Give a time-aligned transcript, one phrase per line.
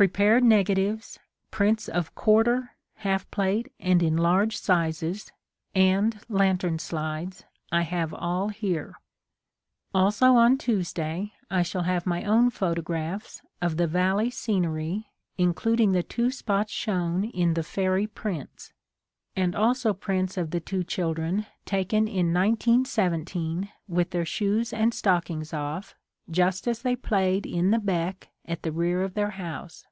[0.00, 1.18] Prepared negatives,
[1.50, 5.30] prints of quarter, half plate, and enlarged sizes,
[5.74, 8.94] and lantern slides, I have all here.
[9.94, 15.92] Also on Tuesday I shall have my own photographs of the valley scenery includ ing
[15.92, 18.72] the two spots shown in the fairy prints,
[19.36, 25.52] and also prints of the two children taken in 1917 with their shoes and stockings
[25.52, 25.94] off,
[26.30, 29.84] just as they played in the beck at the rear of their house.